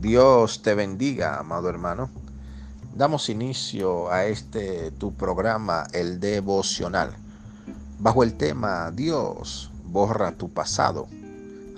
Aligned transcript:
Dios 0.00 0.60
te 0.60 0.74
bendiga, 0.74 1.38
amado 1.38 1.70
hermano. 1.70 2.10
Damos 2.94 3.30
inicio 3.30 4.12
a 4.12 4.26
este 4.26 4.90
tu 4.90 5.14
programa, 5.14 5.84
el 5.94 6.20
devocional, 6.20 7.16
bajo 7.98 8.22
el 8.22 8.36
tema 8.36 8.90
Dios 8.90 9.70
borra 9.84 10.32
tu 10.32 10.50
pasado, 10.50 11.08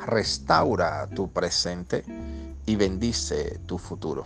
restaura 0.05 1.07
tu 1.07 1.31
presente 1.31 2.05
y 2.67 2.75
bendice 2.75 3.61
tu 3.67 3.79
futuro. 3.79 4.25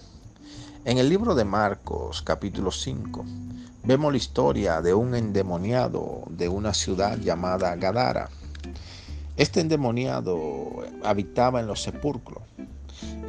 En 0.86 0.96
el 0.96 1.11
libro 1.11 1.34
de 1.34 1.45
Marcos 1.45 2.22
capítulo 2.22 2.70
5 2.70 3.27
vemos 3.84 4.11
la 4.11 4.16
historia 4.16 4.80
de 4.80 4.95
un 4.95 5.14
endemoniado 5.14 6.22
de 6.30 6.48
una 6.48 6.72
ciudad 6.72 7.18
llamada 7.18 7.77
Gadara. 7.77 8.30
Este 9.36 9.61
endemoniado 9.61 10.82
habitaba 11.04 11.61
en 11.61 11.66
los 11.66 11.82
sepulcros 11.82 12.43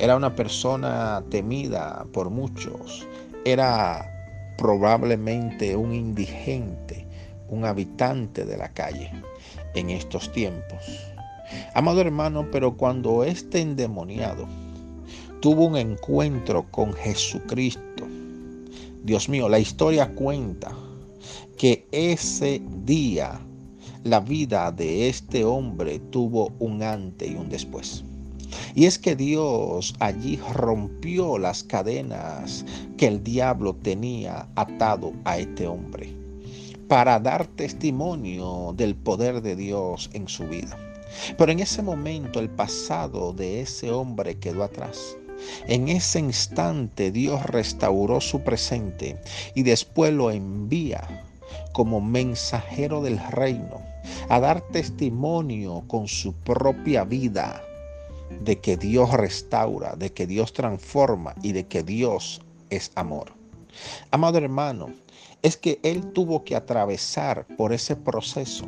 era 0.04 0.18
una 0.18 0.36
persona 0.36 1.24
temida 1.30 2.06
por 2.12 2.30
muchos. 2.30 3.08
Era 3.46 4.06
probablemente 4.58 5.78
un 5.78 5.94
indigente, 5.94 7.08
un 7.48 7.64
habitante 7.64 8.44
de 8.44 8.58
la 8.58 8.68
calle 8.68 9.10
en 9.76 9.90
estos 9.90 10.30
tiempos. 10.34 10.84
Amado 11.74 12.02
hermano, 12.02 12.46
pero 12.52 12.76
cuando 12.76 13.24
este 13.24 13.62
endemoniado 13.62 14.46
tuvo 15.40 15.68
un 15.68 15.78
encuentro 15.78 16.66
con 16.70 16.92
Jesucristo, 16.92 18.06
Dios 19.06 19.30
mío, 19.30 19.48
la 19.48 19.60
historia 19.60 20.14
cuenta 20.14 20.74
que 21.58 21.88
ese 21.94 22.62
día 22.84 23.40
la 24.04 24.20
vida 24.20 24.70
de 24.74 25.08
este 25.08 25.46
hombre 25.46 26.00
tuvo 26.12 26.52
un 26.60 26.84
antes 26.84 27.32
y 27.32 27.36
un 27.36 27.48
después. 27.48 28.04
Y 28.76 28.86
es 28.86 28.98
que 28.98 29.16
Dios 29.16 29.96
allí 30.00 30.40
rompió 30.54 31.38
las 31.38 31.64
cadenas 31.64 32.66
que 32.98 33.08
el 33.08 33.23
diablo 33.23 33.76
tenía 33.76 34.48
atado 34.56 35.14
a 35.26 35.38
este 35.38 35.68
hombre 35.68 36.14
para 36.88 37.20
dar 37.20 37.48
testimonio 37.48 38.73
del 38.76 38.95
poder 38.95 39.42
de 39.42 39.56
Dios 39.56 40.10
en 40.14 40.28
su 40.28 40.44
vida. 40.44 40.78
Pero 41.38 41.52
en 41.52 41.60
ese 41.60 41.82
momento 41.82 42.40
el 42.40 42.50
pasado 42.50 43.34
de 43.34 43.62
ese 43.62 43.92
hombre 43.92 44.36
quedó 44.36 44.64
atrás. 44.64 45.17
En 45.67 45.90
ese 45.90 46.20
instante 46.20 47.12
Dios 47.12 47.44
restauró 47.48 48.22
su 48.22 48.42
presente 48.42 49.20
y 49.56 49.64
después 49.64 50.14
lo 50.14 50.32
envía 50.32 51.26
como 51.72 52.02
mensajero 52.02 53.02
del 53.02 53.20
reino 53.32 53.82
a 54.30 54.40
dar 54.40 54.62
testimonio 54.62 55.84
con 55.88 56.08
su 56.08 56.34
propia 56.34 57.04
vida 57.04 57.62
de 58.42 58.59
que 58.59 58.78
Dios 58.78 59.12
restaura, 59.12 59.95
de 59.95 60.12
que 60.12 60.28
Dios 60.28 60.53
transforma 60.53 61.36
y 61.42 61.52
de 61.52 61.67
que 61.67 61.84
Dios 61.84 62.42
es 62.70 62.92
amor. 62.95 63.34
Amado 64.12 64.38
hermano, 64.38 64.89
es 65.42 65.58
que 65.58 65.80
Él 65.84 66.14
tuvo 66.14 66.44
que 66.44 66.56
atravesar 66.56 67.45
por 67.58 67.73
ese 67.73 67.95
proceso 67.95 68.66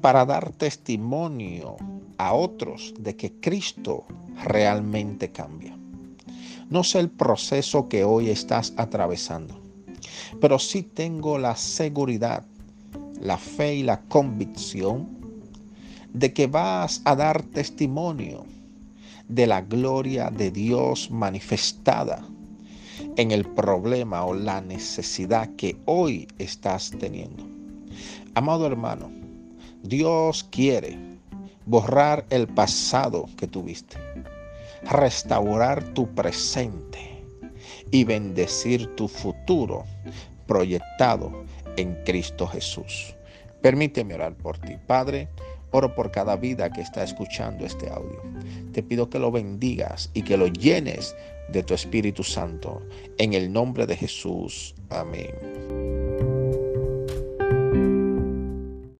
para 0.00 0.24
dar 0.24 0.52
testimonio 0.52 1.76
a 2.18 2.34
otros 2.34 2.94
de 2.98 3.16
que 3.16 3.32
Cristo 3.32 4.04
realmente 4.44 5.30
cambia. 5.30 5.76
No 6.70 6.84
sé 6.84 7.00
el 7.00 7.10
proceso 7.10 7.88
que 7.88 8.04
hoy 8.04 8.30
estás 8.30 8.72
atravesando, 8.76 9.60
pero 10.40 10.58
sí 10.58 10.82
tengo 10.82 11.38
la 11.38 11.54
seguridad, 11.54 12.44
la 13.20 13.38
fe 13.38 13.76
y 13.76 13.82
la 13.82 14.00
convicción 14.02 15.08
de 16.12 16.32
que 16.32 16.46
vas 16.46 17.02
a 17.04 17.14
dar 17.14 17.42
testimonio 17.42 18.44
de 19.34 19.46
la 19.46 19.62
gloria 19.62 20.28
de 20.30 20.50
Dios 20.50 21.10
manifestada 21.10 22.22
en 23.16 23.30
el 23.30 23.46
problema 23.46 24.26
o 24.26 24.34
la 24.34 24.60
necesidad 24.60 25.48
que 25.56 25.74
hoy 25.86 26.28
estás 26.38 26.90
teniendo. 27.00 27.42
Amado 28.34 28.66
hermano, 28.66 29.10
Dios 29.82 30.44
quiere 30.50 30.98
borrar 31.64 32.26
el 32.28 32.46
pasado 32.46 33.26
que 33.38 33.46
tuviste, 33.46 33.96
restaurar 34.90 35.82
tu 35.94 36.06
presente 36.14 37.24
y 37.90 38.04
bendecir 38.04 38.86
tu 38.96 39.08
futuro 39.08 39.84
proyectado 40.46 41.44
en 41.78 41.94
Cristo 42.04 42.46
Jesús. 42.46 43.14
Permíteme 43.62 44.14
orar 44.14 44.34
por 44.34 44.58
ti, 44.58 44.76
Padre. 44.86 45.28
Oro 45.72 45.94
por 45.94 46.10
cada 46.10 46.36
vida 46.36 46.70
que 46.70 46.80
está 46.80 47.02
escuchando 47.02 47.64
este 47.64 47.90
audio. 47.90 48.22
Te 48.72 48.82
pido 48.82 49.10
que 49.10 49.18
lo 49.18 49.30
bendigas 49.30 50.10
y 50.14 50.22
que 50.22 50.36
lo 50.36 50.46
llenes 50.46 51.14
de 51.48 51.62
tu 51.62 51.74
Espíritu 51.74 52.22
Santo. 52.22 52.82
En 53.18 53.34
el 53.34 53.52
nombre 53.52 53.86
de 53.86 53.96
Jesús. 53.96 54.74
Amén. 54.90 55.71